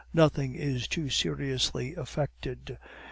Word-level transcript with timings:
Nothing 0.15 0.55
is 0.55 0.87
too 0.87 1.11
seriously 1.11 1.93
affected. 1.93 2.79